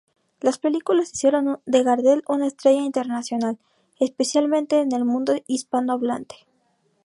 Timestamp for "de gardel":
1.67-2.23